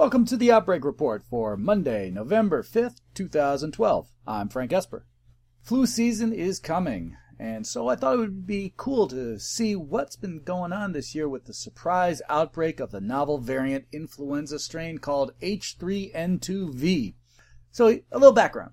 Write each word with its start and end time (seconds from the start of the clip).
Welcome 0.00 0.24
to 0.28 0.38
the 0.38 0.50
Outbreak 0.50 0.82
Report 0.82 1.22
for 1.22 1.58
Monday, 1.58 2.08
November 2.08 2.62
5th, 2.62 3.02
2012. 3.12 4.08
I'm 4.26 4.48
Frank 4.48 4.72
Esper. 4.72 5.04
Flu 5.60 5.84
season 5.84 6.32
is 6.32 6.58
coming, 6.58 7.18
and 7.38 7.66
so 7.66 7.86
I 7.86 7.96
thought 7.96 8.14
it 8.14 8.20
would 8.20 8.46
be 8.46 8.72
cool 8.78 9.08
to 9.08 9.38
see 9.38 9.76
what's 9.76 10.16
been 10.16 10.42
going 10.42 10.72
on 10.72 10.92
this 10.92 11.14
year 11.14 11.28
with 11.28 11.44
the 11.44 11.52
surprise 11.52 12.22
outbreak 12.30 12.80
of 12.80 12.92
the 12.92 13.02
novel 13.02 13.36
variant 13.36 13.84
influenza 13.92 14.58
strain 14.58 14.96
called 14.96 15.34
H3N2V. 15.42 17.12
So, 17.70 17.88
a 17.88 18.02
little 18.10 18.32
background. 18.32 18.72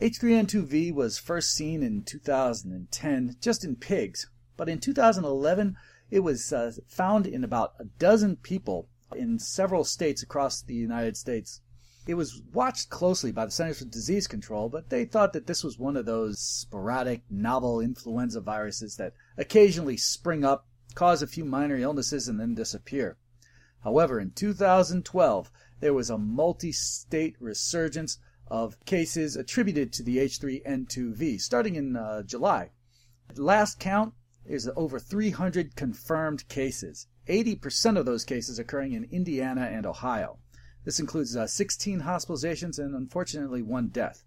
H3N2V 0.00 0.94
was 0.94 1.18
first 1.18 1.52
seen 1.52 1.82
in 1.82 2.02
2010 2.02 3.36
just 3.42 3.62
in 3.62 3.76
pigs, 3.76 4.30
but 4.56 4.70
in 4.70 4.78
2011 4.78 5.76
it 6.10 6.20
was 6.20 6.50
uh, 6.50 6.72
found 6.88 7.26
in 7.26 7.44
about 7.44 7.74
a 7.78 7.84
dozen 7.84 8.36
people 8.36 8.88
in 9.14 9.38
several 9.38 9.84
states 9.84 10.22
across 10.22 10.62
the 10.62 10.74
United 10.74 11.16
States. 11.16 11.60
It 12.06 12.14
was 12.14 12.40
watched 12.52 12.88
closely 12.88 13.32
by 13.32 13.46
the 13.46 13.50
Centers 13.50 13.80
for 13.80 13.84
Disease 13.84 14.26
Control, 14.26 14.68
but 14.68 14.90
they 14.90 15.04
thought 15.04 15.32
that 15.32 15.46
this 15.46 15.64
was 15.64 15.78
one 15.78 15.96
of 15.96 16.06
those 16.06 16.38
sporadic 16.38 17.22
novel 17.28 17.80
influenza 17.80 18.40
viruses 18.40 18.96
that 18.96 19.14
occasionally 19.36 19.96
spring 19.96 20.44
up, 20.44 20.68
cause 20.94 21.20
a 21.20 21.26
few 21.26 21.44
minor 21.44 21.76
illnesses, 21.76 22.28
and 22.28 22.38
then 22.38 22.54
disappear. 22.54 23.18
However, 23.82 24.20
in 24.20 24.30
2012, 24.30 25.50
there 25.80 25.94
was 25.94 26.10
a 26.10 26.18
multi 26.18 26.72
state 26.72 27.36
resurgence 27.40 28.18
of 28.48 28.84
cases 28.84 29.36
attributed 29.36 29.92
to 29.92 30.02
the 30.02 30.18
H3N2V 30.18 31.40
starting 31.40 31.74
in 31.74 31.96
uh, 31.96 32.22
July. 32.22 32.70
Last 33.34 33.80
count, 33.80 34.14
there's 34.48 34.68
over 34.76 34.98
300 34.98 35.74
confirmed 35.76 36.48
cases. 36.48 37.08
80% 37.28 37.98
of 37.98 38.06
those 38.06 38.24
cases 38.24 38.58
occurring 38.58 38.92
in 38.92 39.04
Indiana 39.04 39.62
and 39.62 39.84
Ohio. 39.84 40.38
This 40.84 41.00
includes 41.00 41.36
uh, 41.36 41.48
16 41.48 42.02
hospitalizations 42.02 42.78
and 42.78 42.94
unfortunately 42.94 43.62
one 43.62 43.88
death. 43.88 44.22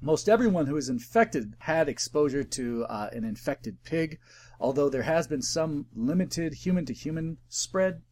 Most 0.00 0.28
everyone 0.28 0.66
who 0.66 0.76
is 0.76 0.88
infected 0.88 1.54
had 1.60 1.88
exposure 1.88 2.42
to 2.42 2.84
uh, 2.84 3.10
an 3.12 3.22
infected 3.22 3.84
pig, 3.84 4.18
although 4.58 4.88
there 4.88 5.02
has 5.02 5.28
been 5.28 5.42
some 5.42 5.86
limited 5.94 6.54
human 6.54 6.84
to 6.86 6.92
human 6.92 7.36
spread. 7.48 8.02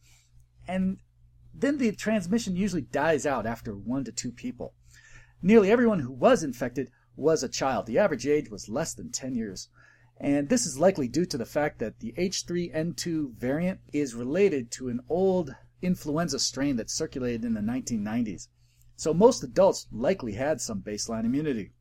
And 0.67 0.99
then 1.53 1.77
the 1.77 1.91
transmission 1.91 2.55
usually 2.55 2.83
dies 2.83 3.25
out 3.25 3.45
after 3.45 3.75
one 3.75 4.05
to 4.05 4.11
two 4.11 4.31
people. 4.31 4.75
Nearly 5.41 5.71
everyone 5.71 5.99
who 5.99 6.11
was 6.11 6.43
infected 6.43 6.91
was 7.15 7.43
a 7.43 7.49
child. 7.49 7.85
The 7.85 7.97
average 7.97 8.27
age 8.27 8.49
was 8.49 8.69
less 8.69 8.93
than 8.93 9.11
10 9.11 9.35
years. 9.35 9.67
And 10.19 10.49
this 10.49 10.65
is 10.65 10.77
likely 10.77 11.07
due 11.07 11.25
to 11.25 11.37
the 11.37 11.45
fact 11.45 11.79
that 11.79 11.99
the 11.99 12.13
H3N2 12.17 13.35
variant 13.35 13.79
is 13.93 14.15
related 14.15 14.69
to 14.71 14.89
an 14.89 14.99
old 15.07 15.55
influenza 15.81 16.39
strain 16.39 16.75
that 16.75 16.89
circulated 16.89 17.45
in 17.45 17.53
the 17.53 17.61
1990s. 17.61 18.49
So 18.97 19.13
most 19.13 19.43
adults 19.43 19.87
likely 19.91 20.33
had 20.33 20.59
some 20.59 20.81
baseline 20.81 21.23
immunity. 21.23 21.71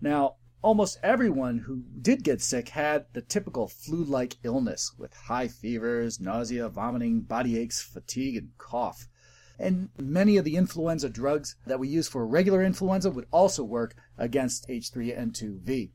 Now, 0.00 0.36
almost 0.60 0.98
everyone 1.04 1.58
who 1.58 1.84
did 2.00 2.24
get 2.24 2.40
sick 2.40 2.70
had 2.70 3.06
the 3.12 3.22
typical 3.22 3.68
flu-like 3.68 4.38
illness 4.42 4.92
with 4.98 5.14
high 5.14 5.46
fevers, 5.46 6.18
nausea, 6.18 6.68
vomiting, 6.68 7.20
body 7.20 7.56
aches, 7.56 7.80
fatigue, 7.80 8.36
and 8.36 8.48
cough. 8.58 9.06
And 9.56 9.90
many 9.96 10.36
of 10.36 10.44
the 10.44 10.56
influenza 10.56 11.08
drugs 11.08 11.54
that 11.64 11.78
we 11.78 11.86
use 11.86 12.08
for 12.08 12.26
regular 12.26 12.60
influenza 12.60 13.08
would 13.08 13.26
also 13.30 13.62
work 13.62 13.94
against 14.18 14.68
H3N2V. 14.68 15.92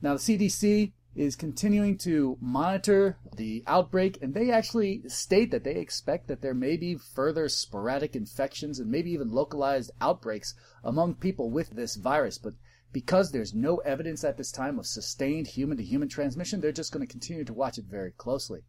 Now, 0.00 0.14
the 0.14 0.20
CDC 0.20 0.92
is 1.14 1.36
continuing 1.36 1.96
to 1.98 2.36
monitor 2.40 3.18
the 3.36 3.62
outbreak, 3.66 4.18
and 4.20 4.34
they 4.34 4.50
actually 4.50 5.02
state 5.08 5.50
that 5.50 5.64
they 5.64 5.76
expect 5.76 6.28
that 6.28 6.42
there 6.42 6.54
may 6.54 6.76
be 6.76 6.96
further 6.96 7.48
sporadic 7.48 8.16
infections 8.16 8.78
and 8.78 8.90
maybe 8.90 9.12
even 9.12 9.30
localized 9.30 9.90
outbreaks 10.00 10.54
among 10.82 11.14
people 11.14 11.50
with 11.50 11.70
this 11.70 11.94
virus. 11.96 12.38
But 12.38 12.54
because 12.92 13.32
there's 13.32 13.54
no 13.54 13.78
evidence 13.78 14.24
at 14.24 14.36
this 14.36 14.52
time 14.52 14.78
of 14.78 14.86
sustained 14.86 15.48
human 15.48 15.76
to 15.78 15.84
human 15.84 16.08
transmission, 16.08 16.60
they're 16.60 16.72
just 16.72 16.92
going 16.92 17.06
to 17.06 17.10
continue 17.10 17.44
to 17.44 17.52
watch 17.52 17.78
it 17.78 17.86
very 17.86 18.12
closely. 18.12 18.62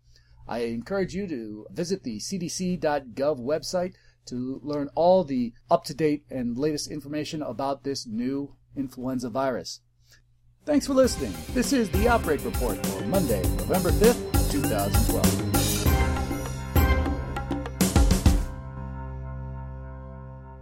I 0.48 0.60
encourage 0.60 1.16
you 1.16 1.28
to 1.28 1.66
visit 1.72 2.04
the 2.04 2.18
cdc.gov 2.18 3.40
website 3.40 3.94
to 4.28 4.60
learn 4.64 4.90
all 4.96 5.24
the 5.24 5.54
up 5.70 5.84
to 5.86 5.94
date 5.94 6.26
and 6.30 6.58
latest 6.58 6.90
information 6.90 7.42
about 7.42 7.84
this 7.84 8.06
new 8.06 8.56
influenza 8.76 9.30
virus. 9.30 9.82
Thanks 10.66 10.88
for 10.88 10.96
listening. 10.96 11.32
This 11.54 11.74
is 11.74 11.92
the 11.92 12.08
Outbreak 12.08 12.44
Report 12.44 12.84
for 12.88 13.04
Monday, 13.04 13.44
November 13.58 13.92
5th, 13.92 14.52
2012. 14.52 15.65